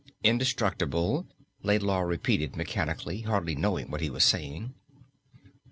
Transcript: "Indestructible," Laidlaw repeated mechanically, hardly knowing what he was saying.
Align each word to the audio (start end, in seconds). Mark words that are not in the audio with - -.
"Indestructible," 0.23 1.27
Laidlaw 1.61 1.99
repeated 1.99 2.55
mechanically, 2.55 3.21
hardly 3.21 3.53
knowing 3.53 3.91
what 3.91 4.01
he 4.01 4.09
was 4.09 4.23
saying. 4.23 4.73